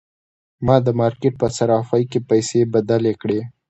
[0.65, 3.39] ما د مارکیټ په صرافۍ کې پیسې بدلې کړې.